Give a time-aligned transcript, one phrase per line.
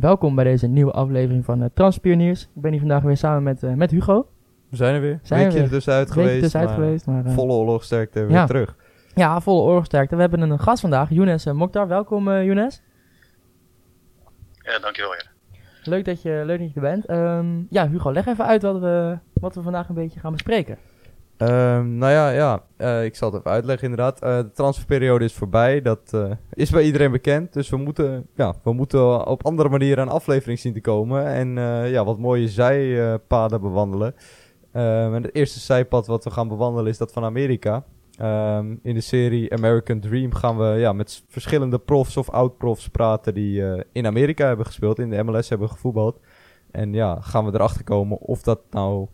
[0.00, 2.42] Welkom bij deze nieuwe aflevering van uh, Transpioniers.
[2.42, 4.28] Ik ben hier vandaag weer samen met, uh, met Hugo.
[4.68, 5.20] We zijn er weer.
[5.22, 6.40] Zijn Weekje er er tussenuit geweest.
[6.40, 8.46] tussenuit maar geweest, maar, uh, Volle oorlogsterkte weer ja.
[8.46, 8.76] terug.
[9.14, 10.14] Ja, volle oorlogsterkte.
[10.14, 11.88] We hebben een gast vandaag, Younes Mokhtar.
[11.88, 12.82] Welkom Younes.
[14.62, 15.12] Ja, dankjewel.
[15.12, 15.22] Ja.
[15.84, 17.10] Leuk dat je, leuk dat je er bent.
[17.10, 20.78] Um, ja, Hugo, leg even uit wat we, wat we vandaag een beetje gaan bespreken.
[21.42, 24.22] Um, nou ja, ja uh, ik zal het even uitleggen inderdaad.
[24.24, 25.82] Uh, de transferperiode is voorbij.
[25.82, 27.52] Dat uh, is bij iedereen bekend.
[27.52, 31.26] Dus we moeten, ja, we moeten op andere manieren aan aflevering zien te komen.
[31.26, 31.54] En
[31.88, 34.14] ja, wat mooie zijpaden bewandelen.
[34.72, 37.84] Um, en het eerste zijpad wat we gaan bewandelen is dat van Amerika.
[38.22, 43.34] Um, in de serie American Dream gaan we ja, met verschillende profs of oud-profs praten
[43.34, 44.98] die in Amerika hebben gespeeld.
[44.98, 46.20] In de MLS hebben gevoetbald.
[46.70, 49.08] En ja, gaan we erachter komen of dat nou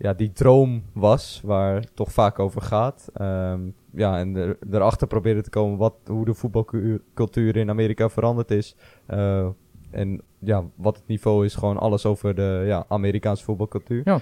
[0.00, 3.08] ja, die droom was, waar het toch vaak over gaat.
[3.20, 8.50] Um, ja, en er, erachter proberen te komen wat, hoe de voetbalcultuur in Amerika veranderd
[8.50, 8.76] is.
[9.08, 9.46] Uh,
[9.90, 14.02] en ja, wat het niveau is, gewoon alles over de ja, Amerikaanse voetbalcultuur.
[14.04, 14.20] Ja.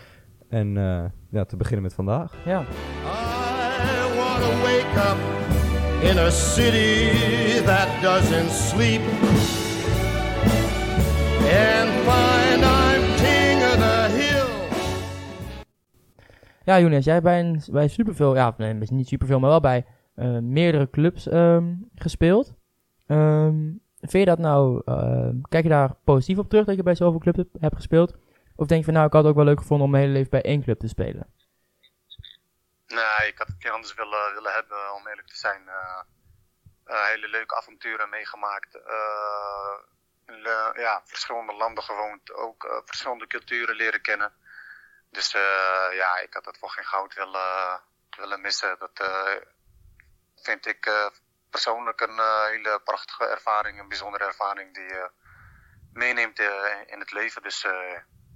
[0.49, 2.35] En uh, ja, te beginnen met vandaag.
[2.45, 2.61] Ja.
[2.61, 2.67] I
[4.17, 5.19] wanna wake up
[6.11, 9.03] in a city that doesn't sleep.
[11.51, 12.38] And find
[16.69, 20.39] Ja, Younes, jij hebt bij, bij superveel, ja, nee, niet superveel, maar wel bij uh,
[20.39, 22.55] meerdere clubs um, gespeeld.
[23.07, 26.95] Um, vind je dat nou, uh, kijk je daar positief op terug dat je bij
[26.95, 28.17] zoveel clubs hebt, gespeeld?
[28.57, 30.15] Of denk je van nou, ik had het ook wel leuk gevonden om mijn hele
[30.17, 31.27] leven bij één club te spelen?
[32.87, 35.63] Nee, ik had het keer anders willen, willen hebben, om eerlijk te zijn.
[35.67, 38.79] Uh, hele leuke avonturen meegemaakt.
[40.27, 44.33] Le, ja, verschillende landen gewoond, ook verschillende culturen leren kennen.
[45.11, 47.81] Dus uh, ja, ik had het voor geen goud willen,
[48.17, 48.79] willen missen.
[48.79, 49.37] Dat uh,
[50.43, 51.07] vind ik uh,
[51.51, 52.21] persoonlijk een
[52.51, 55.11] hele prachtige ervaring, een bijzondere ervaring die je
[55.93, 56.39] meeneemt
[56.87, 57.43] in het leven.
[57.43, 57.67] Dus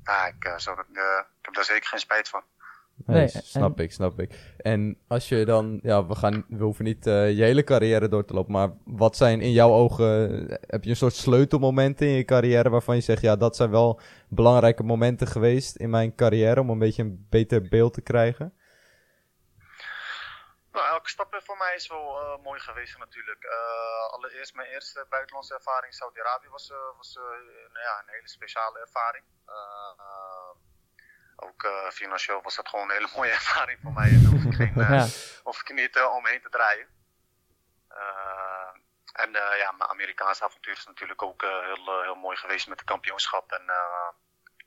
[0.05, 2.44] ja, ik, zou dat, ik heb daar zeker geen spijt van.
[2.97, 3.84] Nee, nee snap en...
[3.84, 4.54] ik, snap ik.
[4.56, 8.25] En als je dan, ja, we, gaan, we hoeven niet uh, je hele carrière door
[8.25, 12.25] te lopen, maar wat zijn in jouw ogen, heb je een soort sleutelmomenten in je
[12.25, 16.70] carrière waarvan je zegt, ja, dat zijn wel belangrijke momenten geweest in mijn carrière om
[16.70, 18.54] een beetje een beter beeld te krijgen?
[20.72, 23.44] Nou, elke stap voor mij is wel uh, mooi geweest natuurlijk.
[23.44, 27.14] Uh, allereerst mijn eerste buitenlandse ervaring Saudi-Arabië was, was
[27.72, 29.24] nou ja, een hele speciale ervaring
[31.42, 34.08] ook uh, financieel was dat gewoon een hele mooie ervaring voor mij.
[34.08, 35.06] En hoef ik, geen, uh, ja.
[35.42, 36.88] hoef ik niet uh, omheen te draaien.
[39.12, 43.53] en ja, mijn Amerikaanse avontuur is natuurlijk ook heel, heel mooi geweest met het kampioenschap.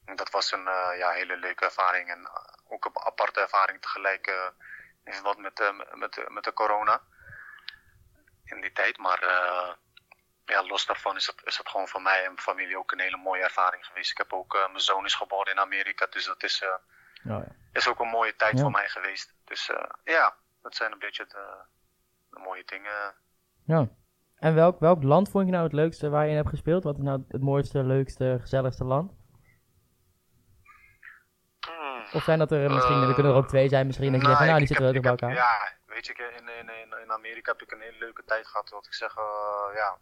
[0.05, 2.29] En dat was een ja, hele leuke ervaring en
[2.67, 4.53] ook een aparte ervaring tegelijk.
[5.03, 7.01] in wat met, met, met de corona
[8.43, 8.97] in die tijd.
[8.97, 9.19] Maar
[10.45, 12.99] ja, los daarvan is het, is het gewoon voor mij en mijn familie ook een
[12.99, 14.11] hele mooie ervaring geweest.
[14.11, 16.69] Ik heb ook, uh, mijn zoon is geboren in Amerika, dus dat is, uh,
[17.33, 17.55] oh, ja.
[17.71, 18.61] is ook een mooie tijd ja.
[18.61, 19.33] voor mij geweest.
[19.43, 21.63] Dus uh, ja, dat zijn een beetje de,
[22.29, 23.13] de, mooie dingen.
[23.65, 23.87] Ja.
[24.35, 26.83] En welk, welk land vond je nou het leukste waar je in hebt gespeeld?
[26.83, 29.11] Wat is nou het mooiste, leukste, gezelligste land?
[31.67, 32.05] Hmm.
[32.11, 34.37] Of zijn dat er misschien, er kunnen er ook twee zijn misschien, dat je nou,
[34.37, 35.35] zegt, nou die zitten wel ik bij heb, elkaar.
[35.35, 38.69] Ja, weet je, in, in, in, Amerika heb ik een hele leuke tijd gehad.
[38.69, 39.97] Wat ik zeg, uh, ja,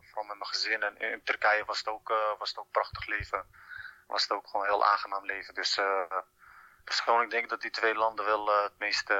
[0.00, 0.82] vooral met mijn gezin.
[0.82, 3.44] En in Turkije was het ook, uh, was het ook prachtig leven.
[4.06, 5.54] Was het ook gewoon een heel aangenaam leven.
[5.54, 5.84] Dus uh,
[6.84, 9.12] persoonlijk denk ik dat die twee landen wel het meest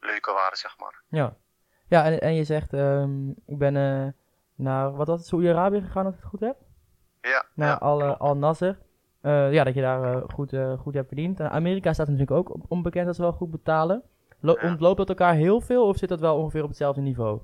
[0.00, 1.02] leuke waren, zeg maar.
[1.08, 1.36] Ja,
[1.88, 3.74] ja en, en je zegt, um, ik ben
[4.54, 6.56] naar, wat was het, Saoedi-Arabië gegaan, als ik het goed heb?
[7.20, 7.44] Ja.
[7.54, 8.78] Naar ja, Al, Al Nasser.
[9.22, 11.40] ja, dat je daar goed, goed hebt verdiend.
[11.40, 14.11] Amerika staat natuurlijk ook onbekend dat ze wel goed betalen.
[14.42, 14.68] Lo Ja.
[14.68, 17.42] Ontloopt dat elkaar heel veel of zit dat wel ongeveer op hetzelfde niveau?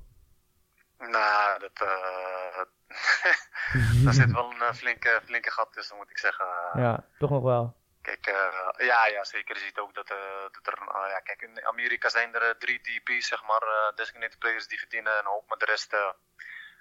[0.97, 2.63] Nou, dat, uh,
[4.03, 6.45] daar zit wel een uh, flinke, flinke gat tussen, moet ik zeggen.
[6.73, 7.77] Ja, toch nog wel.
[8.01, 9.55] Kijk, uh, ja, ja, zeker.
[9.55, 10.07] Je ziet ook dat,
[10.51, 14.79] dat er, ja, kijk, in Amerika zijn er drie DP's, zeg maar, designated players die
[14.79, 15.91] verdienen een hoop, maar de rest,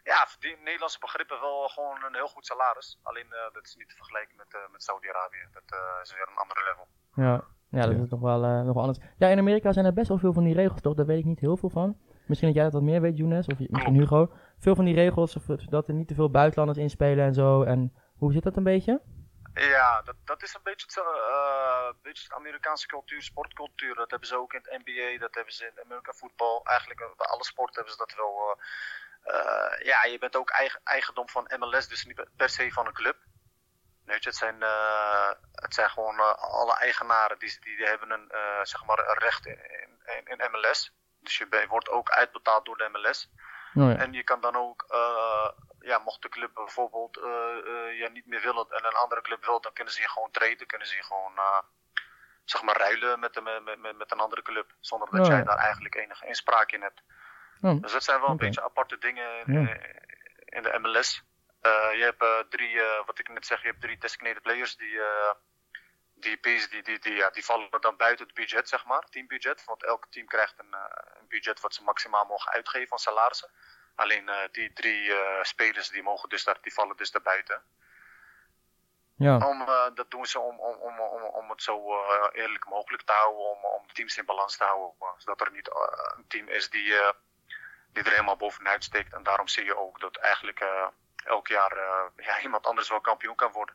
[0.05, 2.99] ja, verdient Nederlandse begrippen wel gewoon een heel goed salaris.
[3.03, 5.49] Alleen, dat is niet te vergelijken met, met Saudi-Arabië.
[5.53, 6.87] Dat is weer een andere level.
[7.15, 8.03] Ja, ja dat Ja.
[8.03, 8.99] is nog wel, nog wel anders.
[9.17, 10.95] Ja, in Amerika zijn er best wel veel van die regels, toch?
[10.95, 11.97] Daar weet ik niet heel veel van.
[12.27, 14.33] Misschien dat jij dat wat meer weet, Younes, of misschien Hugo.
[14.59, 17.63] Veel van die regels, of, dat er niet te veel buitenlanders inspelen en zo.
[17.63, 19.01] En hoe zit dat een beetje?
[19.55, 23.95] Ja, dat, dat is een beetje, het, uh, beetje de Amerikaanse cultuur, sportcultuur.
[23.95, 26.65] Dat hebben ze ook in het NBA, dat hebben ze in Amerika voetbal.
[26.65, 28.35] Eigenlijk bij alle sporten hebben ze dat wel.
[28.49, 32.87] Uh, uh, ja, je bent ook eigen, eigendom van MLS, dus niet per se van
[32.87, 33.17] een club.
[34.09, 38.29] Weet je, het zijn, uh, het zijn gewoon uh, alle eigenaren die, die hebben een,
[38.31, 39.59] uh, zeg maar een recht in,
[40.05, 40.93] in, in MLS.
[41.21, 43.31] Dus je wordt ook uitbetaald door de MLS.
[43.75, 43.97] Oh, ja.
[43.97, 44.87] En je kan dan ook
[45.81, 49.45] ja, mocht de club bijvoorbeeld eh, eh, ja, niet meer willen en een andere club
[49.45, 51.61] wil, dan kunnen ze je gewoon treden, kunnen ze je gewoon eh,
[52.45, 55.33] zeg maar ruilen met, de, met, met, met een andere club, zonder dat Ja.
[55.35, 57.03] jij daar eigenlijk enige inspraak in hebt.
[57.61, 59.81] Oh, Dus dat zijn wel een beetje aparte dingen in,
[60.45, 61.23] in de MLS.
[61.61, 64.77] Eh, je hebt eh, drie, eh, wat ik net zeg, je hebt drie designated players
[64.77, 65.01] die,
[66.15, 69.65] die, Ps, die, die, die, ja, die vallen dan buiten het budget, zeg maar, teambudget.
[69.65, 70.73] Want elk team krijgt een,
[71.19, 73.51] een budget wat ze maximaal mogen uitgeven aan salarissen.
[73.95, 75.13] Alleen die drie
[75.43, 77.63] spelers die mogen dus daar, die vallen dus daarbuiten.
[79.17, 79.37] ja.
[79.37, 83.45] Om, dat doen ze om, om, om, om, om het zo eerlijk mogelijk te houden,
[83.45, 84.95] om, om teams in balans te houden.
[85.17, 85.71] Zodat er niet
[86.17, 86.95] een team is die,
[87.93, 89.15] die er helemaal bovenuit steekt.
[89.15, 90.61] En daarom zie je ook dat eigenlijk
[91.29, 93.75] elk jaar eh, ja, iemand anders wel kampioen kan worden.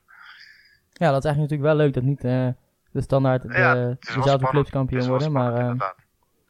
[0.92, 2.48] ja, dat is eigenlijk natuurlijk wel leuk dat niet eh,
[2.92, 3.74] de standaard de, Ja,
[4.16, 5.32] dezelfde clubs kampioen worden.
[5.32, 5.90] Maar, spannend, eh,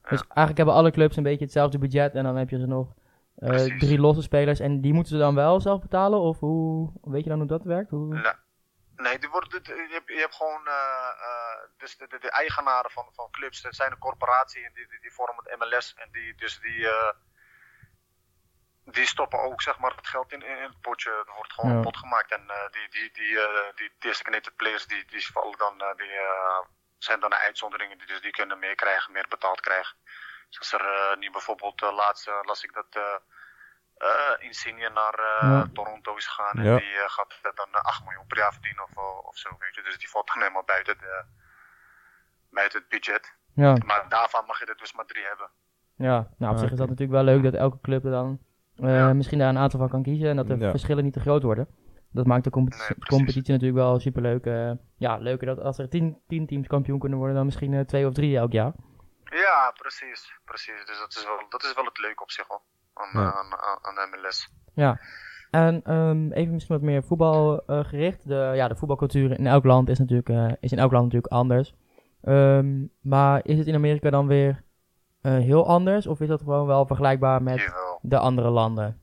[0.10, 2.94] dus eigenlijk hebben alle clubs een beetje hetzelfde budget en dan heb je ze nog
[3.80, 6.20] drie losse spelers en die moeten ze dan wel zelf betalen?
[6.20, 7.90] Of hoe, weet je dan hoe dat werkt?
[7.90, 8.14] Hoe...
[8.14, 8.34] Nee,
[8.96, 10.62] nee die worden, de- je, hebt, je hebt gewoon
[11.78, 13.62] dus de, de, de eigenaren van, van clubs.
[13.62, 15.94] Dat zijn een corporatie en die, die, die vormen het MLS.
[15.94, 16.88] En die, dus die,
[18.85, 21.09] die stoppen ook zeg maar, het geld in, in het potje.
[21.27, 21.77] Er wordt gewoon Ja.
[21.77, 22.31] een pot gemaakt.
[22.31, 26.12] En eh, die, die, die, eh, die designated players die, die vallen dan, eh, die,
[26.97, 27.97] zijn dan de uitzonderingen.
[27.97, 29.95] Die, dus die kunnen meer krijgen, meer betaald krijgen.
[30.50, 33.15] Dus als er nu bijvoorbeeld uh, laatst las ik dat eh
[33.97, 35.68] eh, Insigne naar Ja.
[35.74, 36.57] Toronto is gegaan.
[36.57, 36.77] En Ja.
[36.77, 39.50] die gaat dan eh, 8 miljoen per jaar verdienen of, of zo.
[39.59, 39.81] Weet je.
[39.81, 41.24] Dus die valt dan helemaal buiten, de,
[42.50, 43.35] buiten het budget.
[43.56, 45.50] Ja, Maar daarvan mag je er dus maar drie hebben.
[45.95, 46.27] ja.
[46.38, 48.39] Nou, op zich is dat natuurlijk wel leuk dat elke club er dan
[48.75, 49.14] Ja.
[49.14, 50.70] misschien daar een aantal van kan kiezen en dat de Ja.
[50.70, 51.68] verschillen niet te groot worden.
[52.12, 53.18] Dat maakt de competitie, Nee, precies.
[53.18, 54.46] competitie natuurlijk wel superleuk.
[54.46, 57.80] eh ja, leuker dat als er tien, tien teams kampioen kunnen worden dan misschien eh,
[57.80, 58.74] twee of drie elk jaar.
[59.24, 60.40] Ja, precies.
[60.46, 60.86] precies.
[60.86, 62.62] Dus dat is, wel, dat is wel het leuke op zich wel.
[62.94, 63.30] Aan, Ja.
[63.30, 64.50] eh, aan, aan, aan de MLS.
[64.74, 65.00] Ja.
[65.52, 68.28] En ehm, even misschien wat meer voetbalgericht.
[68.28, 71.34] de, ja, de voetbalcultuur in elk land is, natuurlijk, eh, is in elk land natuurlijk
[71.34, 71.74] anders.
[72.22, 74.56] Ehm, maar is het in Amerika dan weer eh,
[75.31, 76.08] heel anders?
[76.08, 78.00] Of is dat gewoon wel vergelijkbaar met Jawel.
[78.02, 79.02] de andere landen?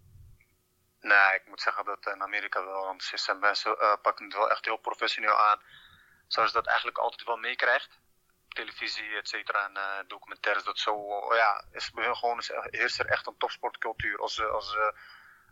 [1.01, 4.35] Nee, ik moet zeggen dat in Amerika wel, want ze zijn mensen eh, pakken het
[4.35, 5.59] wel echt heel professioneel aan.
[6.27, 7.99] Zoals je dat eigenlijk altijd wel meekrijgt.
[8.49, 12.51] Televisie, et cetera, en eh, documentaires, dat zo, eh, ja, is bij hun gewoon, is,
[12.71, 14.19] heerst er echt een topsportcultuur.
[14.19, 14.95] Als ze als, ze,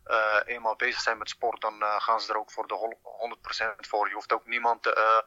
[0.05, 3.01] eh, eenmaal bezig zijn met sport, dan eh, gaan ze er ook voor de hol-
[3.03, 4.09] 100% voor.
[4.09, 5.23] Je hoeft ook niemand te, eh, eh,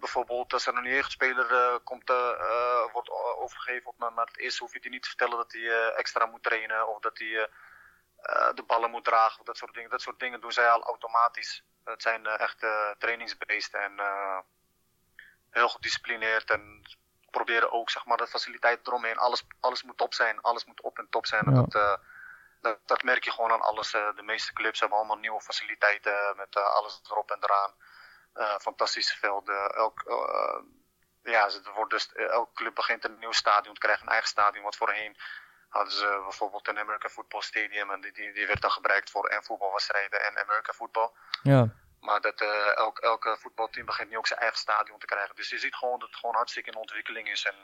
[0.00, 4.62] bijvoorbeeld als er een jeugdspeler eh, komt, eh, eh, wordt overgegeven op naar, het eerste,
[4.62, 7.36] hoef je die niet te vertellen dat hij eh, extra moet trainen of dat hij
[7.36, 7.46] eh,
[8.22, 9.90] eh, de ballen moet dragen of dat soort dingen.
[9.90, 11.62] Dat soort dingen doen zij al automatisch.
[11.84, 14.38] Het zijn eh, echt eh, trainingsbeesten en eh,
[15.50, 16.82] heel gedisciplineerd en
[17.30, 19.18] proberen ook zeg maar de faciliteiten eromheen.
[19.18, 21.44] Alles, alles moet top zijn, alles moet op en top zijn.
[21.46, 21.60] En Ja.
[21.60, 21.96] dat, eh,
[22.60, 23.94] dat, dat merk je gewoon aan alles.
[23.94, 27.72] eh, de meeste clubs hebben allemaal nieuwe faciliteiten met eh, alles erop en eraan.
[28.36, 29.74] Eh, fantastische velden.
[29.74, 30.60] Elk, eh,
[31.32, 34.28] ja, er wordt dus, eh, elke club begint een nieuw stadion te krijgen, een eigen
[34.28, 34.64] stadion.
[34.64, 35.16] Wat voorheen
[35.68, 39.28] hadden ze bijvoorbeeld een American Football Stadium en die, die, die werd dan gebruikt voor
[39.28, 41.10] en voetbalwedstrijden en American Football.
[41.42, 41.68] Ja,
[42.00, 45.36] Maar dat, eh, elk, elke voetbalteam begint nu ook zijn eigen stadion te krijgen.
[45.36, 47.44] Dus je ziet gewoon dat het gewoon hartstikke in ontwikkeling is.
[47.44, 47.56] En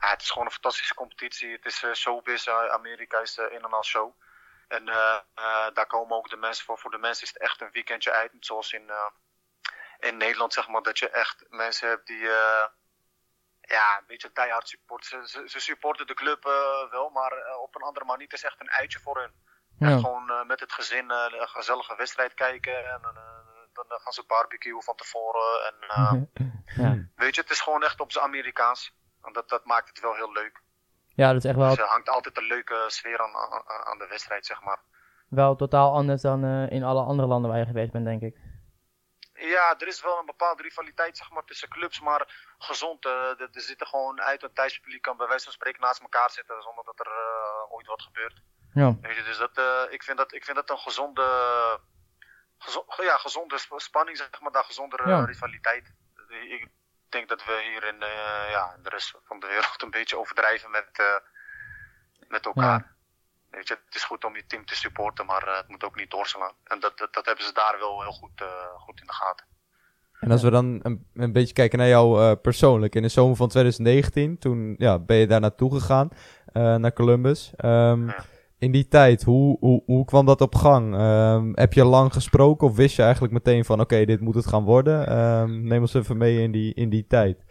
[0.00, 1.52] ja, het is gewoon een fantastische competitie.
[1.52, 2.48] Het is eh, showbiz.
[2.48, 4.12] Amerika is in en al show.
[4.68, 4.84] En
[5.74, 6.78] daar komen ook de mensen voor.
[6.78, 8.32] Voor de mensen is het echt een weekendje uit.
[8.40, 8.90] Zoals in,
[9.98, 12.64] in Nederland, zeg maar, dat je echt mensen hebt die eh,
[13.60, 15.04] ja, een beetje diehard support.
[15.04, 18.24] Ze, ze, ze supporten de club eh, wel, maar eh, op een andere manier.
[18.24, 19.32] Het is echt een uitje voor hun.
[19.78, 22.90] Echt ja, gewoon eh, met het gezin eh, een gezellige wedstrijd kijken.
[22.92, 23.14] En dan
[24.00, 25.64] gaan ze barbecuen van tevoren.
[25.66, 26.12] En eh,
[26.84, 27.08] ja.
[27.16, 28.94] weet je, het is gewoon echt op zijn Amerikaans.
[29.22, 30.62] En dat, dat maakt het wel heel leuk.
[31.08, 33.98] ja, dat is echt wel, Dus er hangt altijd een leuke sfeer aan, aan, aan
[33.98, 34.80] de wedstrijd, zeg maar.
[35.28, 38.36] wel totaal anders dan eh, in alle andere landen waar je geweest bent, denk ik.
[39.48, 43.04] Ja, er is wel een bepaalde rivaliteit zeg maar, tussen clubs, maar gezond.
[43.04, 46.30] eh, er, er zitten gewoon uit- en thuispubliek kan bij wijze van spreken naast elkaar
[46.30, 48.40] zitten zonder dat er eh, ooit wat gebeurt.
[48.74, 51.24] Ja, Weet je, dus dat, eh, ik, vind dat, ik vind dat een gezonde,
[52.58, 55.24] gezo- ja, gezonde sp- spanning, zeg maar, daar gezondere Ja.
[55.24, 55.92] rivaliteit.
[56.28, 56.68] Ik
[57.08, 60.18] denk dat we hier in, eh, ja, in de rest van de wereld een beetje
[60.18, 61.16] overdrijven met, eh,
[62.28, 62.93] met elkaar.
[63.54, 65.96] Weet je, het is goed om je team te supporten, maar eh, het moet ook
[65.96, 66.52] niet doorslaan.
[66.64, 68.46] En dat, dat, dat hebben ze daar wel heel goed, eh,
[68.76, 69.46] goed in de gaten.
[70.20, 72.94] En als we dan een, een beetje kijken naar jou eh, persoonlijk.
[72.94, 76.08] In de zomer van 2019, toen ja, ben je daar naartoe gegaan,
[76.52, 77.52] naar Columbus.
[77.56, 78.24] Ehm, Ja.
[78.58, 80.94] In die tijd, hoe, hoe, hoe kwam dat op gang?
[80.94, 84.46] Ehm, heb je lang gesproken of wist je eigenlijk meteen van oké, dit moet het
[84.46, 85.06] gaan worden?
[85.06, 87.44] Ehm, neem ons even mee in die, in die tijd.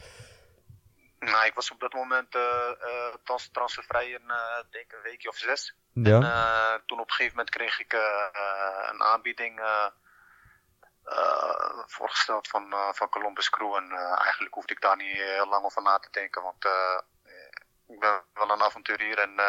[1.31, 5.29] Nou, ik was op dat moment eh eh, trans transfervrij in, eh, denk een weekje
[5.29, 5.75] of zes.
[5.93, 6.19] Ja.
[6.73, 7.93] En toen op een gegeven moment kreeg ik
[8.91, 9.61] een aanbieding
[11.85, 13.75] voorgesteld van, van Columbus Crew.
[13.75, 16.65] En eigenlijk hoefde ik daar niet heel lang over na te denken, want
[17.87, 19.39] ik ben wel een avonturier en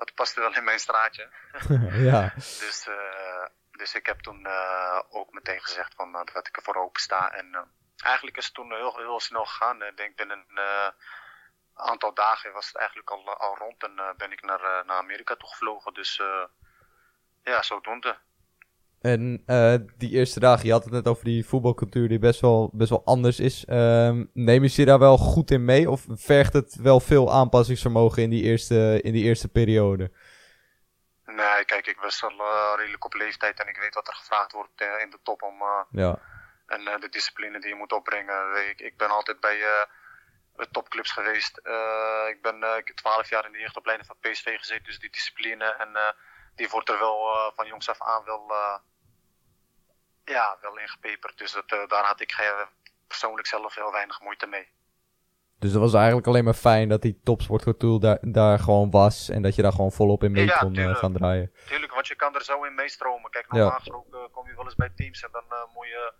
[0.00, 1.28] dat paste wel in mijn straatje.
[2.10, 2.32] ja.
[2.34, 6.74] Dus, eh, dus ik heb toen eh, ook meteen gezegd van, nou, dat ik ervoor
[6.74, 7.30] open sta.
[7.32, 7.70] En
[8.02, 9.82] eigenlijk is het toen heel, heel snel gegaan.
[9.82, 10.88] Ik denk binnen een eh,
[11.74, 14.96] aantal dagen was het eigenlijk al, al rond en eh, ben ik naar, eh, naar
[14.96, 15.94] Amerika toe gevlogen.
[15.94, 16.44] Dus eh,
[17.44, 18.16] ja, zodoende.
[19.00, 22.70] En eh, die eerste dagen, je had het net over die voetbalcultuur die best wel,
[22.72, 23.64] best wel anders is.
[23.64, 25.90] Ehm neem je je daar wel goed in mee?
[25.90, 30.10] Of vergt het wel veel aanpassingsvermogen in die eerste, in die eerste periode?
[31.26, 34.52] Nee, kijk, ik was al eh, redelijk op leeftijd en ik weet wat er gevraagd
[34.52, 35.60] wordt eh, in de top om...
[35.60, 36.18] eh, Ja.
[36.70, 38.68] En eh, de discipline die je moet opbrengen.
[38.68, 41.56] Ik, ik ben altijd bij eh, topclubs geweest.
[41.58, 44.84] Eh, ik ben 12 jaar in de jeugdopleiding van PSV gezeten.
[44.84, 46.14] Dus die discipline en
[46.54, 48.52] die wordt er wel van jongs af aan wel,
[50.24, 51.38] ja, wel ingepeperd.
[51.38, 52.34] Dus dat, daar had ik
[53.06, 54.68] persoonlijk zelf heel weinig moeite mee.
[55.58, 59.28] Dus het was eigenlijk alleen maar fijn dat die topsportcultuur daar, daar gewoon was.
[59.28, 60.98] En dat je daar gewoon volop in mee Ja, kon tuurlijk.
[60.98, 61.52] gaan draaien.
[61.66, 63.30] Tuurlijk, want je kan er zo in meestromen.
[63.30, 63.58] Kijk, Ja.
[63.58, 66.12] normaal gesproken eh, kom je wel eens bij teams en dan moet je...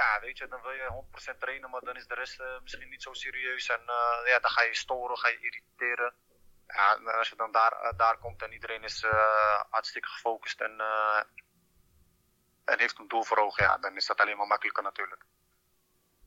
[0.00, 2.88] Ja, weet je, dan wil je 100% trainen, maar dan is de rest eh, misschien
[2.88, 3.68] niet zo serieus.
[3.68, 6.12] En eh, ja, dan ga je storen, ga je irriteren.
[6.66, 9.04] Ja, en als je dan daar, eh, daar komt en iedereen is
[9.70, 10.80] hartstikke gefocust en,
[12.64, 15.24] en heeft een doel voor ogen, ja, dan is dat alleen maar makkelijker natuurlijk.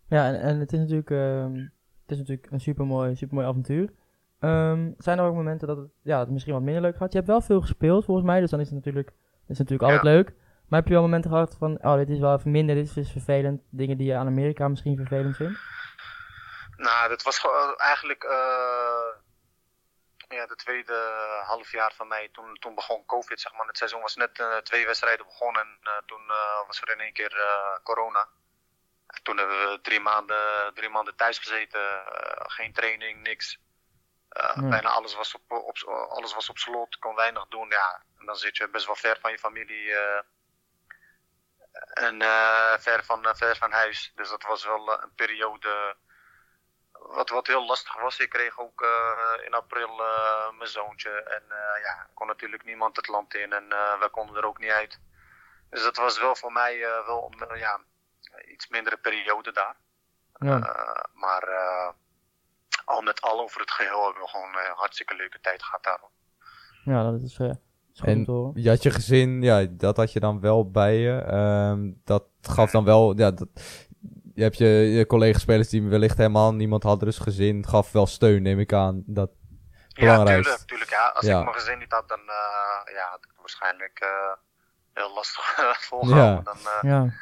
[0.07, 1.55] Ja, en, en het is natuurlijk, ehm,
[2.01, 3.89] het is natuurlijk een supermooi, supermooi avontuur.
[4.39, 7.11] Ehm, zijn er ook momenten dat het, ja, het misschien wat minder leuk gaat?
[7.11, 9.09] Je hebt wel veel gespeeld volgens mij, dus dan is het natuurlijk,
[9.47, 10.33] is het natuurlijk altijd leuk.
[10.69, 13.11] Maar heb je wel momenten gehad van, oh, dit is wel even minder, dit is
[13.11, 13.61] vervelend.
[13.69, 15.59] Dingen die je aan Amerika misschien vervelend vindt?
[16.77, 19.09] Nou, dat was gewoon eigenlijk eh,
[20.27, 20.93] ja, de tweede
[21.45, 22.29] half jaar van mij.
[22.31, 23.67] Toen, toen begon COVID, zeg maar.
[23.67, 26.21] Het seizoen was net eh, twee wedstrijden begonnen en eh, toen
[26.67, 27.41] was er in één keer
[27.83, 28.27] corona.
[29.07, 31.81] En toen hebben we drie maanden, drie maanden thuis gezeten,
[32.37, 33.59] geen training, niks.
[34.55, 35.77] Bijna alles was op, op,
[36.09, 37.69] alles was op slot, kon weinig doen.
[37.69, 40.21] Ja, en dan zit je best wel ver van je familie eh,
[41.79, 44.11] en eh, ver, van, eh, ver van huis.
[44.15, 45.95] Dus dat was wel eh, een periode
[46.91, 48.19] wat, wat heel lastig was.
[48.19, 48.85] Ik kreeg ook
[49.45, 49.95] in april
[50.57, 51.09] mijn zoontje.
[51.09, 53.69] En eh, ja, kon natuurlijk niemand het land in en
[53.99, 54.99] wij konden er ook niet uit.
[55.69, 57.79] Dus dat was wel voor mij wel een ja,
[58.47, 59.75] iets mindere periode daar.
[60.39, 60.75] Ja.
[61.13, 61.43] Maar
[62.85, 66.01] al met al over het geheel hebben we gewoon een hartstikke leuke tijd gehad daar.
[66.83, 67.37] Ja, dat is,
[68.01, 71.17] En je had je gezin, ja, dat had je dan wel bij je.
[71.17, 73.47] Ehm, dat gaf dan wel, ja, dat,
[74.33, 78.41] je hebt je, je collega-spelers die wellicht helemaal niemand hadden, dus gezin gaf wel steun,
[78.41, 79.03] neem ik aan.
[79.05, 79.29] Dat,
[79.87, 80.43] Ja, Belangrijkst.
[80.49, 80.89] tuurlijk, tuurlijk.
[80.91, 81.07] Ja.
[81.15, 81.37] Als Ja.
[81.37, 84.31] ik mijn gezin niet had, dan eh, ja, had ik waarschijnlijk eh,
[84.93, 85.55] heel lastig
[85.89, 86.35] volgehouden.
[86.35, 86.41] Ja.
[86.53, 87.13] Dan eh, Ja,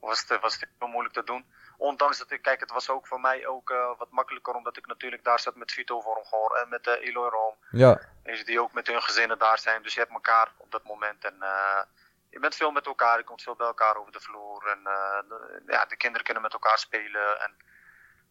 [0.00, 1.44] was, het, was het heel moeilijk te doen.
[1.84, 4.86] Ondanks dat ik, kijk, het was ook voor mij ook eh, wat makkelijker, omdat ik
[4.86, 7.56] natuurlijk daar zat met Vito Vormgoor en met uh, Eloy Room.
[7.70, 9.82] ja, je, die ook met hun gezinnen daar zijn.
[9.82, 11.24] Dus je hebt elkaar op dat moment.
[11.24, 11.82] En eh,
[12.30, 14.66] je bent veel met elkaar, je komt veel bij elkaar over de vloer.
[14.66, 17.40] En eh, de, ja, de kinderen kunnen met elkaar spelen.
[17.40, 17.56] En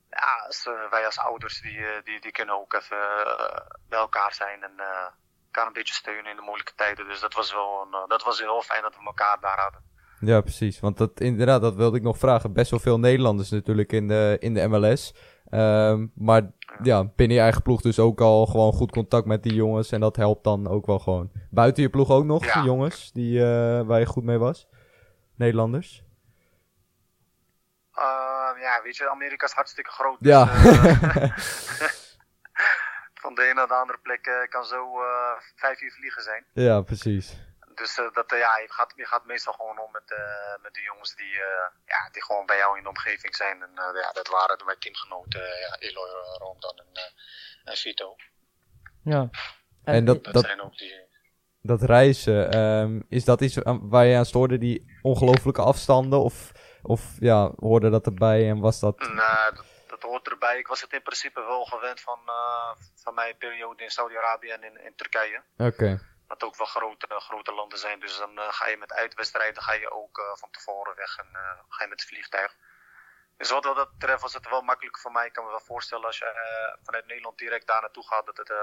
[0.10, 2.98] ja, als, wij als ouders, die, die, die kunnen ook even
[3.90, 4.64] bij elkaar zijn.
[4.64, 5.08] En eh,
[5.46, 7.08] elkaar een beetje steunen in de moeilijke tijden.
[7.08, 9.92] Dus dat was wel een, dat was heel fijn dat we elkaar daar hadden.
[10.26, 10.80] Ja, precies.
[10.80, 12.54] Want dat, inderdaad, dat wilde ik nog vragen.
[12.54, 15.14] Best wel veel Nederlanders natuurlijk in de, in de MLS.
[15.50, 16.52] Ehm, maar
[16.84, 19.92] ja, binnen je eigen ploeg dus ook al gewoon goed contact met die jongens.
[19.92, 21.32] En dat helpt dan ook wel gewoon.
[21.50, 22.54] Buiten je ploeg ook nog, Ja.
[22.54, 24.68] die jongens die, eh, waar je goed mee was?
[25.36, 26.04] Nederlanders?
[27.94, 28.04] Eh,
[28.62, 30.18] ja, weet je, Amerika is hartstikke groot.
[30.20, 30.46] Ja.
[30.46, 30.78] Dus,
[31.80, 31.88] eh,
[33.24, 34.86] van de ene naar de andere plek eh, kan zo
[35.56, 36.46] vijf uur vliegen zijn.
[36.54, 37.42] ja, precies.
[37.76, 40.74] Dus eh, dat, eh, ja, je, gaat, je gaat meestal gewoon om met, eh, met
[40.74, 43.62] de jongens die, eh, ja, die gewoon bij jou in de omgeving zijn.
[43.62, 48.16] En eh, ja, dat waren mijn teamgenoten, ja, Eloy, uh, Roomdan en, eh, en Vito.
[49.04, 49.30] ja.
[49.84, 51.12] En dat- Dat, zijn ook die...
[51.62, 56.20] Dat reizen, ehm, is dat iets waar je aan stoorde, die ongelofelijke afstanden?
[56.20, 56.52] Of,
[56.82, 59.00] of ja, hoorde dat erbij en was dat...
[59.00, 60.58] Nou, dat, dat hoort erbij.
[60.58, 64.64] Ik was het in principe wel gewend van, eh, van mijn periode in Saudi-Arabië en
[64.64, 65.42] in, in Turkije.
[65.58, 68.00] Oké, Wat ook wel grote, grote landen zijn.
[68.00, 71.28] Dus dan eh, ga je met uitwedstrijden ga je ook eh, van tevoren weg en
[71.34, 72.56] eh, ga je met het vliegtuig.
[73.38, 75.26] Dus wat dat betreft was het wel makkelijk voor mij.
[75.26, 78.54] Ik kan me wel voorstellen als je vanuit Nederland direct daar naartoe gaat, dat het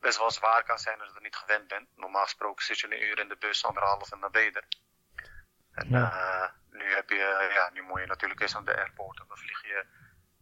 [0.00, 1.88] best wel zwaar kan zijn als je er niet gewend bent.
[1.96, 4.64] Normaal gesproken zit je een uur in de bus, anderhalf en dan ben je er.
[5.72, 6.54] En Ja.
[6.70, 9.62] nu heb je, ja, nu moet je natuurlijk eerst aan de airport en dan vlieg
[9.62, 9.86] je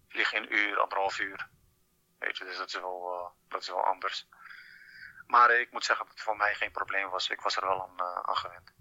[0.08, 1.48] vlieg in een uur, anderhalf uur.
[2.18, 4.26] Weet je, dus dat is wel, uh, dat is wel anders.
[5.30, 7.30] Maar ik moet zeggen dat het voor mij geen probleem was.
[7.30, 8.72] Ik was er wel aan, aan gewend.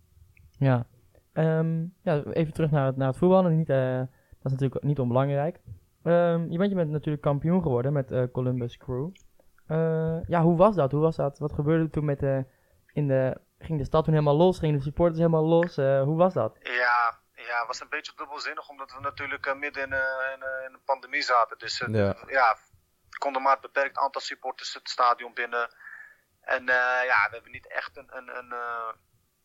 [0.57, 0.85] Ja.
[1.33, 3.57] Um, ja, even terug naar het, naar het voetballen.
[3.57, 4.07] Niet, uh, dat
[4.43, 5.59] is natuurlijk niet onbelangrijk.
[6.03, 9.09] Um, je bent je bent natuurlijk kampioen geworden met uh, Columbus Crew.
[9.67, 10.91] Uh, ja, hoe was dat?
[10.91, 11.39] Hoe was dat?
[11.39, 12.45] Wat gebeurde er toen met de,
[12.93, 14.59] in de, ging de stad toen helemaal los?
[14.59, 15.75] Gingen de supporters helemaal los?
[15.75, 16.57] hoe was dat?
[16.61, 20.83] Ja, ja, het was een beetje dubbelzinnig omdat we natuurlijk midden in, in, in, een
[20.85, 21.57] pandemie zaten.
[21.57, 22.15] Dus ja.
[22.27, 22.57] ja,
[23.17, 25.69] konden maar een beperkt aantal supporters het stadion binnen.
[26.49, 26.65] En
[27.05, 28.53] ja, we hebben niet echt een, een, een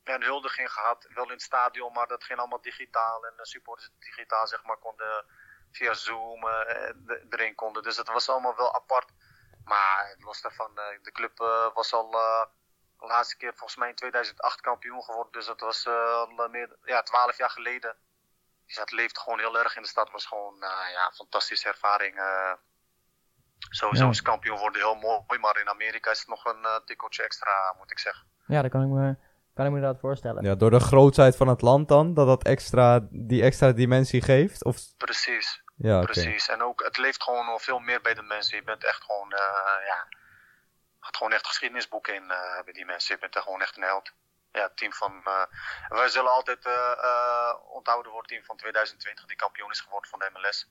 [0.05, 3.27] een huldiging gehad, wel in het stadion, maar dat ging allemaal digitaal.
[3.27, 5.25] En de supporters digitaal zeg maar konden
[5.71, 7.83] via Zoom uh, erin konden.
[7.83, 9.11] Dus dat was allemaal wel apart.
[9.65, 11.39] Maar los daarvan, de club
[11.75, 12.49] was al de
[12.99, 15.33] laatste keer volgens mij in 2008 kampioen geworden.
[15.33, 17.97] Dus dat was al meer, ja, 12 jaar geleden.
[18.67, 20.11] Dus dat leeft gewoon heel erg in de stad.
[20.11, 20.57] was gewoon
[20.93, 22.15] ja, fantastische ervaring.
[23.69, 24.11] Sowieso ja.
[24.11, 27.91] is kampioen worden heel mooi, maar in Amerika is het nog een tikkeltje extra, moet
[27.91, 28.27] ik zeggen.
[28.47, 29.17] Ja, dat kan ik me
[29.55, 30.45] kan ik me dat voorstellen.
[30.45, 34.65] Ja, door de grootheid van het land dan, dat dat extra, die extra dimensie geeft?
[34.65, 34.77] Of...
[34.97, 35.63] Precies.
[35.77, 36.49] Ja, Precies.
[36.49, 38.57] En ook, het leeft gewoon nog veel meer bij de mensen.
[38.57, 40.07] Je bent echt gewoon, uh, ja,
[41.01, 43.15] gaat gewoon echt geschiedenisboeken in uh, bij die mensen.
[43.15, 44.13] Je bent er gewoon echt een held.
[44.53, 45.43] Ja, het team van, uh,
[45.89, 46.69] wij zullen altijd
[47.73, 50.69] onthouden worden, team van 2020 die kampioen is geworden van de MLS.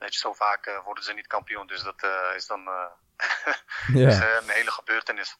[0.00, 2.60] Weet je, zo vaak worden ze niet kampioen, dus dat is dan
[4.00, 4.08] ja.
[4.08, 5.36] is, een hele gebeurtenis.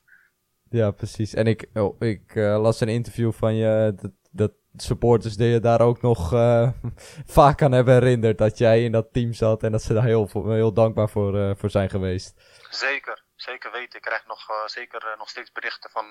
[0.70, 1.34] Ja, precies.
[1.34, 5.80] En ik, oh, ik las een interview van je dat, dat supporters die je daar
[5.80, 6.68] ook nog uh,
[7.38, 8.38] vaak aan hebben herinnerd.
[8.38, 11.50] Dat jij in dat team zat en dat ze daar heel, heel dankbaar voor, uh,
[11.56, 12.34] voor zijn geweest.
[12.70, 13.98] Zeker, zeker weten.
[13.98, 16.06] Ik krijg nog, zeker nog steeds berichten van,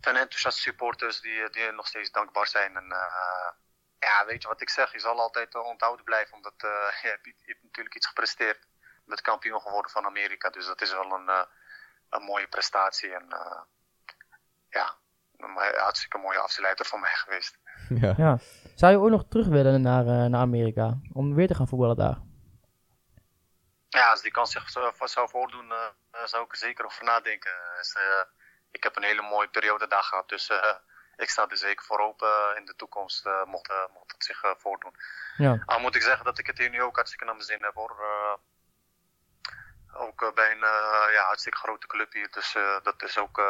[0.00, 2.76] van enthousiaste supporters die, die nog steeds dankbaar zijn.
[2.76, 2.94] En
[4.04, 4.92] ja, weet je wat ik zeg?
[4.92, 6.54] Je zal altijd onthouden blijven, omdat
[7.02, 8.66] je, hebt, je hebt natuurlijk iets gepresteerd.
[9.04, 10.50] Met kampioen geworden van Amerika.
[10.50, 11.46] Dus dat is wel een
[12.14, 13.14] een mooie prestatie.
[13.14, 13.60] En uh,
[14.68, 14.94] ja,
[15.36, 17.58] een hartstikke mooie afsluiter voor mij geweest.
[17.88, 18.14] Ja.
[18.16, 18.38] ja.
[18.74, 20.98] Zou je ook nog terug willen naar, uh, naar Amerika?
[21.12, 22.18] Om weer te gaan voetballen daar?
[23.88, 24.70] Ja, als die kans zich
[25.04, 27.52] zou voordoen, uh, zou ik er zeker over nadenken.
[27.76, 27.96] Dus,
[28.70, 30.28] ik heb een hele mooie periode daar gehad.
[30.28, 30.50] Dus
[31.16, 34.94] ik sta er zeker voor open in de toekomst, mocht, mocht het zich voordoen.
[35.36, 35.62] Ja.
[35.66, 37.74] Al moet ik zeggen dat ik het hier nu ook hartstikke naar mijn zin heb
[37.74, 37.96] hoor
[39.96, 42.28] ook eh, bij een eh, ja, hartstikke grote club hier.
[42.30, 43.40] Dus eh, dat is ook,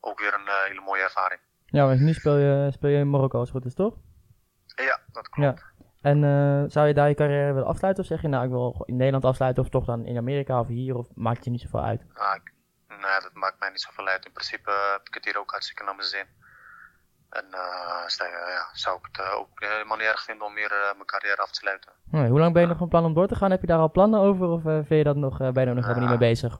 [0.00, 1.40] ook weer een hele mooie ervaring.
[1.66, 3.94] Ja, want nu speel je, speel je in Marokko als het goed is, toch?
[4.66, 5.58] Ja, dat klopt.
[5.58, 5.86] Ja.
[6.00, 8.02] En zou je daar je carrière willen afsluiten?
[8.02, 10.66] Of zeg je nou, ik wil in Nederland afsluiten of toch dan in Amerika of
[10.66, 10.94] hier?
[10.94, 12.04] Of maakt het je niet zoveel uit?
[12.14, 12.52] Ah, ik,
[12.88, 14.24] nee, dat maakt mij niet zoveel uit.
[14.24, 16.26] In principe heb ik het hier ook hartstikke naar mijn zin.
[17.28, 18.04] En uh,
[18.48, 21.42] ja, zou ik het uh, ook helemaal niet erg vinden om meer uh, mijn carrière
[21.42, 21.92] af te sluiten.
[22.04, 23.50] Nee, hoe lang ben je nog van plan om door te gaan?
[23.50, 25.86] Heb je daar al plannen over of vind je dat nog, ben je er nog
[25.86, 26.58] helemaal niet mee bezig?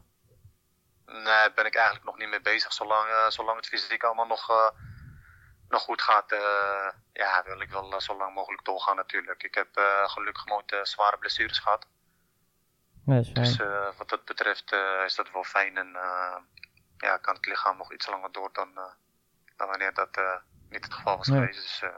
[1.06, 2.72] Nee, ben ik eigenlijk nog niet mee bezig.
[2.72, 4.72] Zolang, zolang het fysiek allemaal nog,
[5.68, 6.36] nog goed gaat,
[7.12, 9.42] ja, wil ik wel zo lang mogelijk doorgaan natuurlijk.
[9.42, 9.68] Ik heb
[10.06, 11.86] gelukkig nooit zware blessures gehad.
[13.04, 13.56] Nee, dus
[13.96, 14.72] wat dat betreft
[15.04, 15.96] is dat wel fijn en
[16.96, 18.68] ja, kan het lichaam nog iets langer door dan,
[19.56, 21.62] dan wanneer dat niet het geval was geweest.
[21.62, 21.90] Dus uh,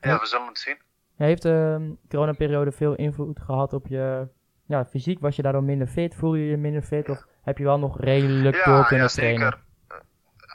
[0.00, 0.82] ja, we zullen het zien.
[1.16, 4.28] Ja, heeft de uh, coronaperiode veel invloed gehad op je
[4.66, 5.20] ja, fysiek?
[5.20, 6.14] Was je daardoor minder fit?
[6.14, 7.08] Voel je je minder fit?
[7.08, 9.40] Of heb je wel nog redelijk ja, door kunnen ja, trainen?
[9.40, 9.60] Zeker.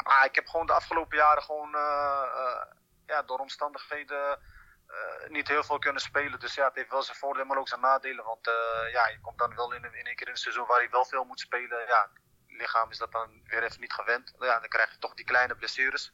[0.08, 2.64] Uh, ik heb gewoon de afgelopen jaren gewoon uh,
[3.06, 4.40] ja, door omstandigheden
[5.30, 6.40] niet heel veel kunnen spelen.
[6.40, 8.26] Dus ja, het heeft wel zijn voordelen, maar ook zijn nadelen.
[8.26, 8.50] Want
[8.92, 11.06] ja, je komt dan wel in, in één keer in een seizoen waar je wel
[11.06, 11.80] veel moet spelen.
[11.88, 12.10] Ja,
[12.48, 14.34] het lichaam is dat dan weer even niet gewend.
[14.40, 16.14] Ja, dan krijg je toch die kleine blessures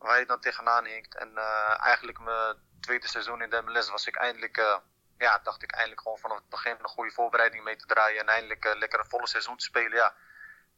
[0.00, 1.14] waar je dan tegenaan hinkt.
[1.14, 4.76] En uh, eigenlijk mijn tweede seizoen in de MLS was ik eindelijk, uh,
[5.18, 8.20] ja, dacht ik eindelijk gewoon vanaf het begin een goede voorbereiding mee te draaien.
[8.20, 9.96] En eindelijk uh, lekker een volle seizoen te spelen.
[9.96, 10.14] Ja,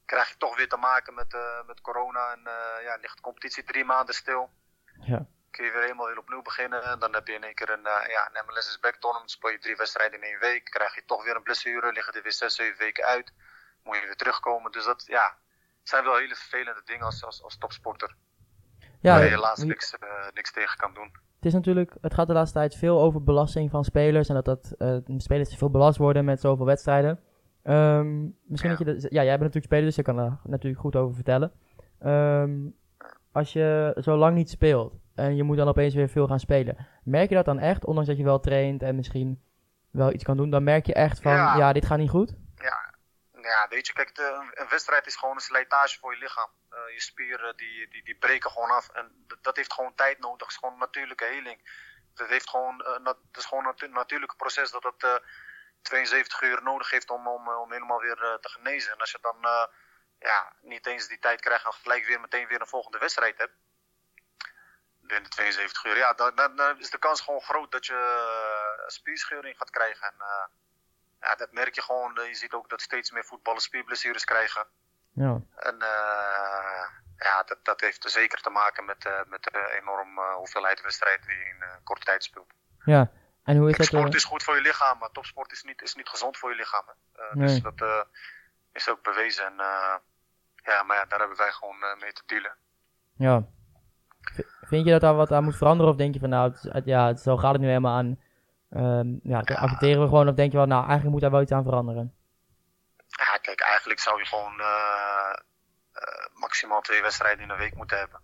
[0.04, 2.32] krijg je toch weer te maken met, met corona.
[2.32, 2.40] En
[2.82, 4.50] ja, ligt de competitie drie maanden stil.
[5.00, 5.26] Ja.
[5.50, 6.82] Kun je weer helemaal weer opnieuw beginnen.
[6.82, 9.30] En dan heb je in één keer een, ja, een MLS is back tournament.
[9.30, 10.64] Speel je drie wedstrijden in één week.
[10.64, 11.92] Krijg je toch weer een blessure.
[11.92, 13.32] Liggen er weer zes, zeven weken uit.
[13.82, 14.72] Moet je weer terugkomen.
[14.72, 15.36] Dus dat, ja,
[15.82, 18.16] zijn wel hele vervelende dingen als, als, als topsporter
[19.02, 21.10] ja, waar je helaas niks, uh, niks tegen kan doen.
[21.36, 24.44] Het is natuurlijk, het gaat de laatste tijd veel over belasting van spelers en dat,
[24.44, 27.20] dat uh, spelers te veel belast worden met zoveel wedstrijden.
[27.64, 28.76] Um, misschien ja.
[28.76, 31.14] dat je, de, ja, jij bent natuurlijk speler, dus je kan er natuurlijk goed over
[31.14, 31.52] vertellen.
[32.06, 32.74] Um,
[33.32, 36.76] als je zo lang niet speelt en je moet dan opeens weer veel gaan spelen,
[37.04, 39.40] merk je dat dan echt, ondanks dat je wel traint en misschien
[39.90, 42.34] wel iets kan doen, dan merk je echt van, ja, ja dit gaat niet goed?
[43.42, 44.18] Ja, weet je, kijk,
[44.52, 46.50] een wedstrijd is gewoon een slijtage voor je lichaam.
[46.70, 48.88] Eh, je spieren die, die, die breken gewoon af.
[48.88, 50.40] En dat heeft gewoon tijd nodig.
[50.40, 51.70] Het is gewoon natuurlijke heling.
[52.14, 55.14] Dat, heeft gewoon, uh, dat is gewoon een natuurlijke proces dat het, uh,
[55.82, 58.92] 72 uur nodig heeft om, om, om helemaal weer eh, te genezen.
[58.92, 59.64] En als je dan eh,
[60.18, 63.52] ja, niet eens die tijd krijgt en gelijk weer meteen weer een volgende wedstrijd hebt.
[65.00, 69.70] Binnen 72 uur, ja, dan, dan, is de kans gewoon groot dat je spierscheuring gaat
[69.70, 70.06] krijgen.
[70.06, 70.16] En
[71.22, 72.12] ja, dat merk je gewoon.
[72.14, 74.66] je ziet ook dat steeds meer voetballers spierblessures krijgen.
[75.14, 75.40] Ja.
[75.56, 76.84] En uh,
[77.16, 81.36] ja, dat, dat heeft zeker te maken met, uh, met de enorme hoeveelheid wedstrijden die
[81.36, 82.52] je in korte tijd speelt.
[82.84, 83.10] Ja,
[83.44, 84.00] en hoe is Kijk, dat?
[84.00, 86.56] sport is goed voor je lichaam, maar topsport is niet, is niet gezond voor je
[86.56, 86.84] lichaam.
[87.32, 87.46] Nee.
[87.46, 88.06] Dus dat
[88.72, 89.44] is ook bewezen.
[89.46, 89.54] En
[90.64, 92.54] ja, maar ja, daar hebben wij gewoon mee te dealen.
[93.16, 93.44] Ja.
[94.20, 95.92] V- Vind je dat daar wat aan moet veranderen?
[95.92, 98.20] Of denk je van nou, het, het- ja, het, zo gaat het nu helemaal aan.
[98.72, 100.28] Ehm, ja, dat accepteren we gewoon.
[100.28, 102.14] Of denk je wel, nou, eigenlijk moet daar wel iets aan veranderen.
[103.06, 105.32] Ja, kijk, eigenlijk zou je gewoon eh,
[105.92, 108.20] eh, maximaal twee wedstrijden in een week moeten hebben.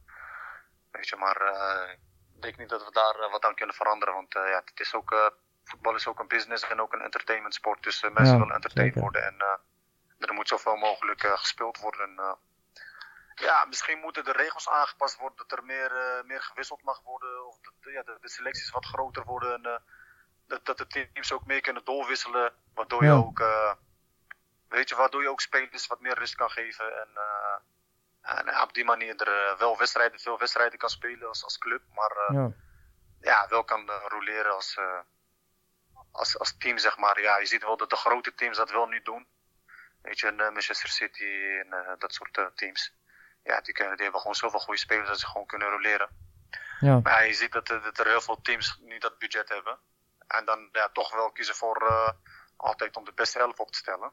[0.91, 1.93] Weet je, maar eh,
[2.37, 4.15] ik denk niet dat we daar wat aan kunnen veranderen.
[4.15, 5.27] Want eh, ja, het is ook, eh,
[5.65, 7.83] voetbal is ook een business en ook een entertainment sport.
[7.83, 9.11] Dus mensen Ja, willen entertained zeker.
[9.11, 12.01] worden en eh, er moet zoveel mogelijk gespeeld worden.
[12.09, 12.37] En,
[13.35, 17.47] ja, misschien moeten de regels aangepast worden, dat er meer, meer gewisseld mag worden.
[17.47, 19.55] Of dat ja, de, de selecties wat groter worden.
[19.55, 19.81] En, eh,
[20.49, 22.53] dat, dat de teams ook meer kunnen doorwisselen.
[22.75, 23.73] Waardoor je ook, eh,
[24.69, 27.01] weet je, waardoor je ook spelers wat meer rust kan geven.
[27.01, 31.29] En, eh, en ja, op die manier er eh, wel wedstrijden, veel wedstrijden kan spelen
[31.29, 31.83] als, als club.
[31.95, 32.51] Maar eh, Ja.
[33.21, 34.99] ja, wel kan eh, roleren als, eh,
[36.13, 37.21] als, als team, zeg maar.
[37.21, 39.27] Ja, je ziet wel dat de grote teams dat wel nu doen.
[40.03, 41.25] Weet je, eh, Manchester City
[41.65, 42.93] en eh, dat soort eh, teams.
[43.43, 46.09] Ja, die, kunnen, die hebben gewoon zoveel goede spelers dat ze gewoon kunnen roleren.
[46.81, 47.01] Ja.
[47.03, 49.79] Maar ja, je ziet dat, er- dat er heel veel teams niet dat budget hebben.
[50.29, 52.11] En dan ja, toch wel kiezen voor eh,
[52.57, 54.13] altijd om de beste elf op te stellen.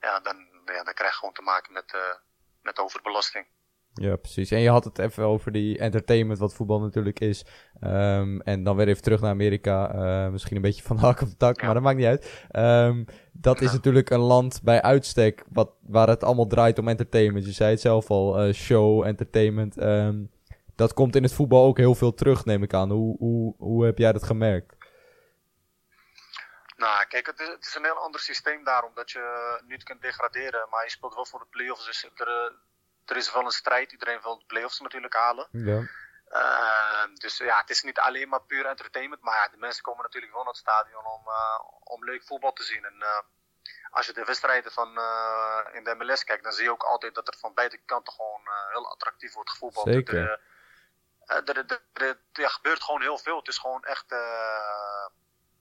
[0.00, 2.16] Ja, dan, ja, dan krijg je gewoon te maken met, eh,
[2.62, 3.46] met overbelasting.
[3.94, 4.50] Ja, precies.
[4.50, 7.44] En je had het even over die entertainment, wat voetbal natuurlijk is.
[7.80, 9.92] Ehm, en dan weer even terug naar Amerika.
[9.92, 11.64] eh, misschien een beetje van de hak op de tak, Ja.
[11.64, 12.44] maar dat maakt niet uit.
[12.50, 17.46] Ehm, dat is natuurlijk een land bij uitstek wat, waar het allemaal draait om entertainment.
[17.46, 19.78] Je zei het zelf al, show, entertainment.
[19.78, 20.24] Ehm,
[20.80, 22.90] dat komt in het voetbal ook heel veel terug, neem ik aan.
[22.90, 24.74] Hoe, hoe, hoe heb jij dat gemerkt?
[26.76, 29.24] Nou, kijk, het is, het is een heel ander systeem daar, omdat je
[29.66, 30.66] niet kunt degraderen.
[30.70, 32.52] Maar je speelt wel voor de play-offs, dus er, eh,
[33.04, 33.92] er is wel een strijd.
[33.92, 35.48] Iedereen wil de play-offs natuurlijk halen.
[35.50, 35.80] Ja.
[36.24, 39.22] Eh, dus ja, het is niet alleen maar puur entertainment.
[39.22, 42.52] Maar ja, de mensen komen natuurlijk wel naar het stadion om, eh, om leuk voetbal
[42.52, 42.84] te zien.
[42.84, 43.22] En eh,
[43.90, 47.14] als je de wedstrijden van, eh, in de MLS kijkt, dan zie je ook altijd
[47.14, 49.86] dat er van beide kanten gewoon eh, heel attractief wordt gevoetbald.
[49.86, 50.40] Zeker.
[51.30, 53.36] Er, eh, er, er gebeurt gewoon heel veel.
[53.36, 55.06] Het is gewoon echt eh,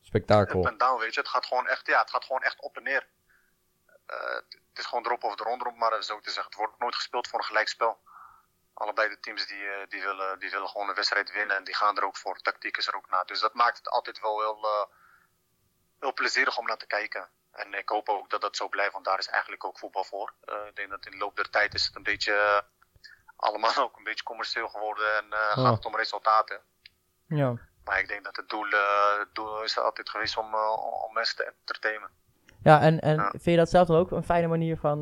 [0.02, 0.60] Spektakel.
[0.60, 1.20] up en down, weet je.
[1.20, 3.08] Het gaat gewoon echt, ja, het gaat gewoon echt op en neer.
[4.06, 6.52] Eh, het is gewoon erop of eronder, maar zo te zeggen.
[6.52, 8.00] Het wordt nooit gespeeld voor een gelijkspel.
[8.74, 11.98] Allebei de teams die, die, willen, die willen gewoon een wedstrijd winnen en die gaan
[11.98, 12.38] er ook voor.
[12.38, 13.24] Tactiek is er ook na.
[13.24, 14.86] Dus dat maakt het altijd wel heel, eh,
[16.00, 17.30] heel plezierig om naar te kijken.
[17.52, 20.34] En ik hoop ook dat dat zo blijft, want daar is eigenlijk ook voetbal voor.
[20.68, 22.66] Ik denk dat in de loop der tijd is het een beetje,
[23.40, 25.64] allemaal ook een beetje commercieel geworden en eh, Oh.
[25.64, 26.60] gaat het om resultaten.
[27.28, 27.54] Ja.
[27.84, 31.14] Maar ik denk dat het doel, eh, het doel is altijd geweest om, eh, om
[31.14, 32.10] mensen te entertainen.
[32.64, 33.30] Ja, en, en Ja.
[33.30, 35.00] vind je dat zelf dan ook een fijne manier van,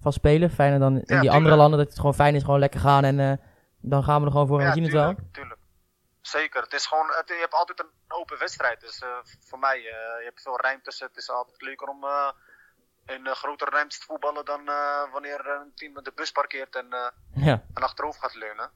[0.00, 0.50] van spelen?
[0.50, 1.34] Fijner dan in die tuurlijk.
[1.34, 3.40] andere landen, dat het gewoon fijn is, gewoon lekker gaan en
[3.80, 5.06] dan gaan we er gewoon voor en Ja, zien het wel.
[5.14, 5.60] tuurlijk, tuurlijk.
[6.20, 6.62] Zeker.
[6.62, 8.80] Het is gewoon, het, je hebt altijd een open wedstrijd.
[8.80, 9.02] Dus
[9.48, 11.00] voor mij, je hebt veel ruimtes.
[11.00, 12.04] Het is altijd leuker om
[13.06, 16.92] in eh, grotere ruimtes te voetballen dan eh, wanneer een team de bus parkeert en,
[16.92, 18.70] eh, Ja, en achterover gaat leunen.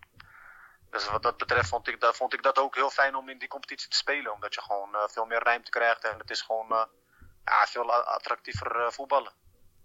[0.91, 3.39] Dus wat dat betreft vond ik, dat, vond ik dat ook heel fijn om in
[3.39, 4.33] die competitie te spelen.
[4.33, 6.85] Omdat je gewoon eh, veel meer ruimte krijgt en het is gewoon eh,
[7.45, 9.33] ja, veel attractiever eh, voetballen.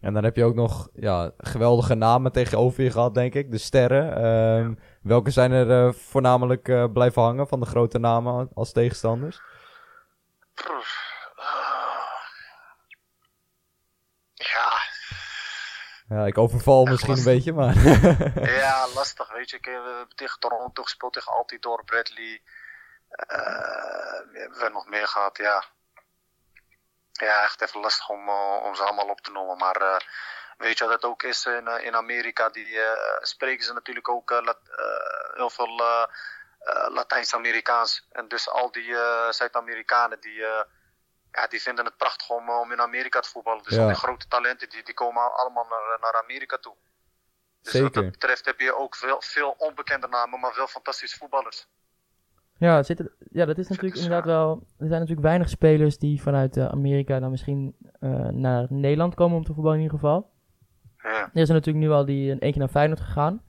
[0.02, 3.52] En dan heb je ook nog ja, geweldige namen tegenover je gehad, denk ik.
[3.52, 4.16] De sterren.
[4.16, 9.42] Ehm, Welke zijn er voornamelijk blijven hangen van de grote namen als tegenstanders?
[10.54, 11.46] Pff, ah.
[14.34, 14.72] ja,
[16.14, 17.76] Ja, ik overval misschien een beetje, maar...
[18.64, 19.58] Ja, lastig, weet je.
[19.58, 22.42] Ik eh, tegen Toronto gespeeld, tegen Altidore, Bradley.
[23.10, 25.38] Eh, wie hebben we nog meer gehad?
[25.38, 25.64] Ja.
[27.12, 29.58] Ja, echt even lastig om, eh, om ze allemaal op te noemen.
[29.58, 30.06] Maar
[30.58, 32.50] weet je wat het ook is in, in Amerika?
[32.50, 32.80] Die
[33.22, 34.70] spreken ze natuurlijk ook Lat-
[35.34, 35.82] heel veel
[36.90, 38.08] Latijns-Amerikaans.
[38.12, 38.96] En dus al die
[39.30, 40.46] Zuid-Amerikanen die,
[41.38, 43.64] ja, die vinden het prachtig om, eh, om in Amerika te voetballen.
[43.64, 43.82] Dus Ja.
[43.82, 46.76] al die grote talenten die, die komen al- allemaal naar, naar Amerika toe.
[47.62, 48.02] Dus wat Zeker.
[48.02, 51.68] dat betreft heb je ook veel, veel onbekende namen, maar wel fantastische voetballers.
[52.58, 52.98] ja, het zit
[53.32, 54.34] ja dat is natuurlijk Dus, inderdaad ja.
[54.34, 54.52] wel...
[54.78, 59.38] Er zijn natuurlijk weinig spelers die vanuit eh, Amerika dan misschien eh, naar Nederland komen
[59.38, 60.32] om te voetballen in ieder geval.
[60.98, 61.10] Ja.
[61.34, 63.44] Er is er natuurlijk nu al die een één keer naar Feyenoord gegaan.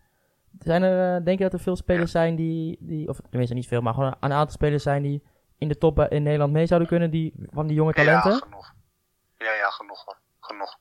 [0.58, 3.08] Zijn er, eh, denk je dat er veel spelers zijn die, die...
[3.08, 5.22] Of tenminste niet veel, maar gewoon een aantal spelers zijn die
[5.64, 8.30] in de top eh, in Nederland mee zouden kunnen, die, van die jonge talenten.
[8.32, 8.72] Ja, genoeg.
[9.38, 10.16] Ja, ja, genoeg hoor.
[10.40, 10.76] Genoeg.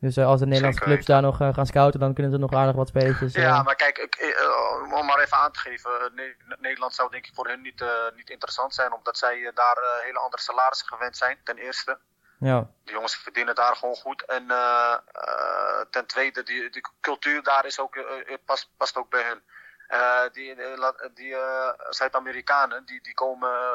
[0.00, 2.38] Dus eh, als de Nederlandse Zeker clubs daar nog eh, gaan scouten, dan kunnen ze
[2.38, 3.34] nog aardig wat spelletjes.
[3.34, 5.90] eh, Ja, maar kijk, ik, eh, om maar even aan te geven.
[5.90, 8.92] eh, Ne- Nederland zou denk ik voor hun niet, eh, niet interessant zijn.
[8.92, 11.98] Omdat zij eh, daar eh, hele andere salarissen gewend zijn, ten eerste.
[12.38, 12.70] ja.
[12.84, 14.24] De jongens verdienen daar gewoon goed.
[14.24, 18.96] En eh, eh, ten tweede, die, die cultuur daar is ook, eh, eh, past, past
[18.96, 19.42] ook bij hun.
[19.88, 23.72] Eh, die eh, die eh, Zuid-Amerikanen, die, die komen eh,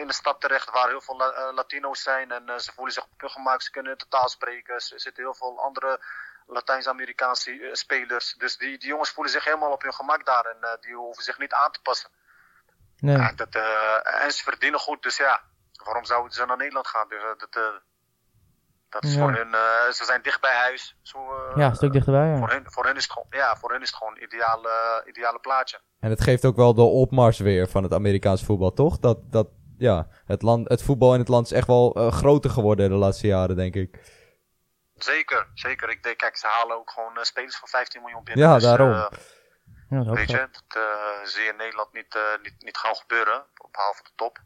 [0.00, 2.30] in een stad terecht waar heel veel eh, Latino's zijn.
[2.32, 4.74] En eh, ze voelen zich op hun gemak, ze kunnen de taal spreken.
[4.74, 6.00] Er zitten heel veel andere
[6.46, 8.34] Latijns-Amerikaanse eh, spelers.
[8.38, 10.44] Dus die, die jongens voelen zich helemaal op hun gemak daar.
[10.44, 12.10] En eh, die hoeven zich niet aan te passen.
[12.98, 13.16] Nee.
[13.16, 15.40] Ja, dat, eh, en ze verdienen goed, dus ja,
[15.84, 17.08] waarom zouden ze naar Nederland gaan?
[17.08, 17.62] Dus, eh, dat, eh,
[18.88, 19.18] dat is Ja.
[19.20, 20.96] voor hun, eh, ze zijn dicht bij huis.
[21.02, 22.36] Zo, eh, ja, een stuk dichterbij.
[22.38, 22.54] voor, Ja.
[22.54, 25.38] hun, voor hun is het gewoon, ja, voor hun is het gewoon een ideale, ideale
[25.38, 25.80] plaatje.
[26.00, 28.98] En het geeft ook wel de opmars weer van het Amerikaans voetbal, toch?
[28.98, 29.48] Dat, dat
[29.82, 32.96] ja, het, land, het voetbal in het land is echt wel eh, groter geworden de
[32.96, 34.20] laatste jaren, denk ik.
[34.94, 35.90] Zeker, zeker.
[35.90, 38.46] Ik denk, kijk, ze halen ook gewoon eh, spelers van 15 miljoen binnen.
[38.48, 38.90] Ja, Dus, daarom.
[38.92, 39.06] eh,
[39.90, 42.54] Ja, dat is ook weet je, dat eh, zie je in Nederland niet, eh, niet,
[42.58, 44.38] niet gauw gebeuren, behalve de top.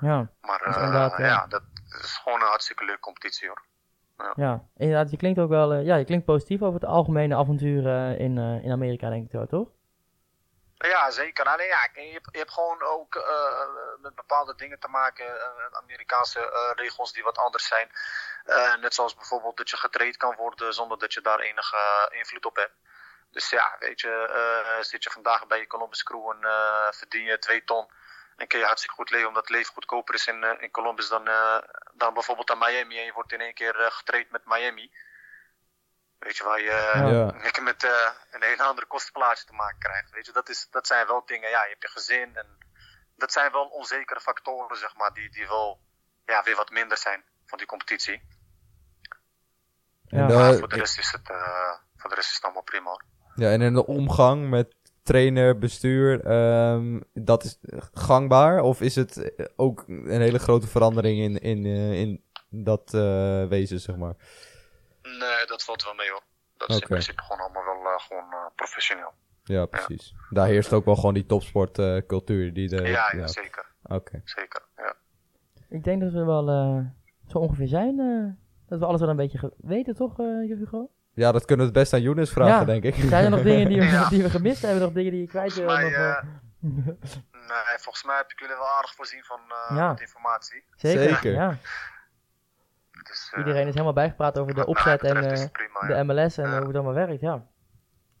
[0.00, 1.26] Ja, Maar Dat is eh, inderdaad, ja.
[1.26, 1.62] ja, dat
[2.02, 3.62] is gewoon een hartstikke leuke competitie hoor.
[4.36, 5.10] ja, inderdaad.
[5.10, 7.86] Je klinkt ook wel, ja, je klinkt positief over het algemene avontuur
[8.20, 9.68] in, eh, in Amerika, denk ik wel, toch?
[10.78, 11.44] Ja, zeker.
[11.44, 13.68] Alleen ja, je, hebt, gewoon ook eh,
[14.00, 15.40] met bepaalde dingen te maken.
[15.40, 17.90] eh, Amerikaanse eh, regels die wat anders zijn.
[18.80, 22.56] Net zoals bijvoorbeeld dat je getraind kan worden zonder dat je daar enige invloed op
[22.56, 22.74] hebt.
[23.30, 26.40] Dus ja, weet je, zit je vandaag bij je Columbus Crew en
[26.94, 27.90] verdien je 2 ton.
[28.36, 31.24] En kun je hartstikke goed leven omdat leven goedkoper is in, in Columbus dan,
[31.92, 32.98] dan bijvoorbeeld aan Miami.
[32.98, 34.90] En je wordt in één keer getraind met Miami.
[36.18, 37.40] Weet je, waar je Ja.
[37.42, 40.10] Lekker met eh, een hele andere kostenplaatje te maken krijgt.
[40.10, 42.46] Weet je, dat, is, dat zijn wel dingen, ja, je hebt je gezin en
[43.16, 45.80] dat zijn wel onzekere factoren, zeg maar, die, die wel
[46.26, 48.22] ja, weer wat minder zijn van die competitie.
[50.08, 50.28] Ja.
[50.28, 53.04] En, voor de rest is het, eh, voor de rest is het allemaal prima hoor.
[53.34, 57.58] ja, en in de omgang met trainer, bestuur, ehm, dat is
[57.92, 58.60] gangbaar?
[58.60, 63.80] Of is het ook een hele grote verandering in, in, eh, in dat eh, wezen,
[63.80, 64.14] zeg maar?
[65.18, 66.22] Nee, dat valt wel mee hoor.
[66.56, 69.12] Dat is in principe gewoon allemaal wel eh, gewoon eh, professioneel.
[69.44, 70.14] Ja, precies.
[70.30, 72.52] Daar heerst ook wel gewoon die topsportcultuur.
[72.54, 73.66] die de, ja, ja, zeker.
[73.82, 74.20] Oké.
[74.24, 74.94] Zeker, ja.
[75.68, 76.78] Ik denk dat we wel eh,
[77.30, 77.98] zo ongeveer zijn.
[78.00, 78.32] eh,
[78.68, 80.90] dat we alles wel een beetje weten, toch, eh Hugo?
[81.14, 82.64] Ja, dat kunnen we het best aan Younes vragen, Ja.
[82.64, 82.94] denk ik.
[82.94, 84.08] Zijn er nog dingen die we, Ja.
[84.08, 84.80] die we gemist hebben?
[84.82, 85.68] Nog dingen die je kwijt wil?
[85.70, 86.22] Eh,
[87.50, 90.64] nee, volgens mij heb ik jullie wel aardig voorzien van eh, informatie.
[90.76, 91.58] Zeker, Zeker.
[93.08, 96.44] Dus, eh, Iedereen is helemaal bijgepraat over de opzet en eh, prima, de MLS en
[96.44, 97.46] eh, hoe het allemaal werkt, ja.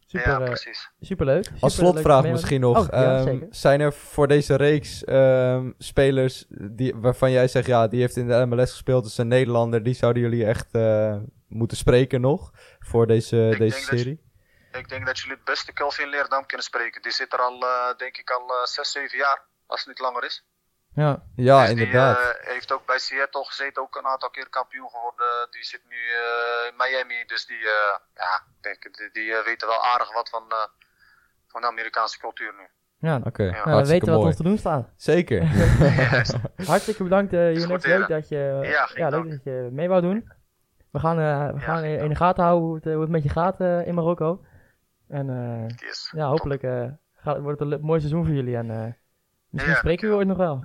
[0.06, 0.90] Super, ja, precies.
[1.00, 1.50] superleuk.
[1.60, 2.78] Als Superleuk slotvraag misschien nog.
[2.78, 7.88] Oh, ja, ehm, zijn er voor deze reeks ehm, spelers die, waarvan jij zegt, ja,
[7.88, 11.16] die heeft in de MLS gespeeld, is een Nederlander, die zouden jullie echt eh,
[11.48, 14.26] moeten spreken nog voor deze, deze je- serie?
[14.72, 17.02] Ik denk dat jullie het beste Kelvin Leerdam kunnen spreken.
[17.02, 19.46] Die zit er al, eh, denk ik, al eh 6, 7 jaar.
[19.66, 20.44] Als het niet langer is.
[21.02, 22.16] Ja, Ja, Dus inderdaad.
[22.16, 25.48] Die eh, heeft ook bij Seattle gezeten, ook een aantal keer kampioen geworden.
[25.50, 27.24] Die zit nu eh, in Miami.
[27.26, 30.56] Dus die, eh, ja, ik denk, die, die weten wel aardig wat van, eh,
[31.46, 32.66] van de Amerikaanse cultuur nu.
[33.08, 33.20] ja.
[33.24, 33.64] Oké, Ja.
[33.64, 34.88] Nou, we weten wat ons te doen staat.
[34.96, 35.42] Zeker.
[36.72, 38.58] Hartstikke bedankt, eh goed, Leuk dat je,
[38.94, 40.30] Ja, leuk dat je mee wou doen.
[40.90, 43.22] We gaan, eh, we Ja, gaan in de gaten houden hoe het, hoe het met
[43.22, 44.44] je gaat eh, in Marokko.
[45.08, 46.12] En eh, Yes.
[46.16, 46.84] ja, hopelijk eh,
[47.16, 48.56] gaat, wordt het een mooi seizoen voor jullie.
[48.56, 48.92] En eh,
[49.50, 50.64] misschien Ja, spreken we ooit nog wel.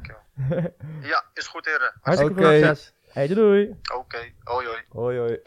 [1.01, 1.93] Ja, is goed, heren.
[2.01, 2.43] Hartstikke Oké.
[2.43, 2.93] veel succes.
[3.09, 3.75] Hey, doei doei.
[3.99, 4.77] Oké, hoi hoi.
[4.89, 5.39] Hoi, hoi.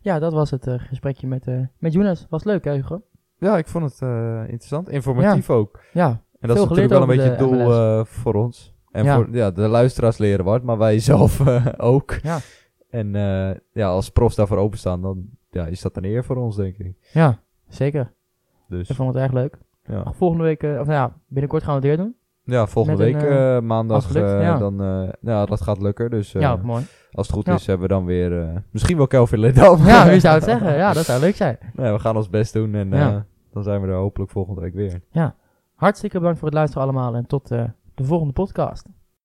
[0.00, 2.26] Ja, dat was het eh, gesprekje met, eh met Younes.
[2.30, 3.02] Was leuk, hè, Hugo?
[3.38, 4.88] Ja, ik vond het eh, interessant.
[4.88, 5.80] Informatief ook.
[5.92, 6.06] Ja,
[6.40, 8.74] En dat Veel is natuurlijk wel een beetje het doel eh, voor ons.
[8.90, 9.14] En Ja.
[9.14, 12.12] voor ja, de luisteraars leren wat, maar wij zelf eh, ook.
[12.22, 12.38] Ja.
[12.90, 16.56] En eh, ja, als profs daarvoor openstaan, dan ja, is dat een eer voor ons,
[16.56, 16.96] denk ik.
[17.12, 18.12] ja, zeker.
[18.68, 19.58] Dus Ik vond het erg leuk.
[19.84, 22.14] Ja, Volgende week, eh, of nou ja, binnenkort gaan we het weer doen.
[22.44, 24.58] ja volgende Met week een, eh, als maandag, eh, ja.
[24.58, 26.10] dan, eh, ja, dat gaat lukken.
[26.10, 26.84] Dus eh, ja, mooi.
[27.12, 27.54] als het goed Ja.
[27.54, 29.84] is, hebben we dan weer, eh, misschien wel Kelvin Ledam.
[29.86, 30.76] Ja, wie zou het zeggen?
[30.76, 31.58] Ja, dat zou leuk zijn.
[31.74, 33.10] nee, we gaan ons best doen en Ja.
[33.10, 33.16] eh,
[33.52, 35.00] dan zijn we er hopelijk volgende week weer.
[35.74, 38.86] Hartstikke bedankt voor het luisteren allemaal en tot eh, de volgende podcast.